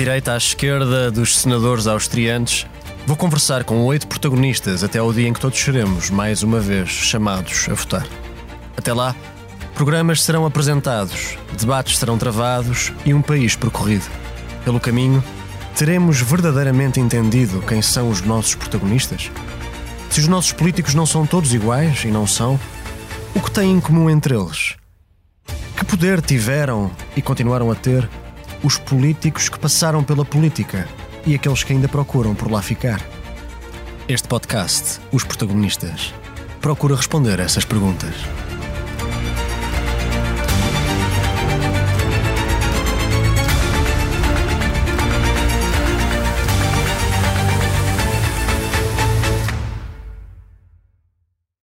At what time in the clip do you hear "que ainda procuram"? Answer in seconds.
31.64-32.34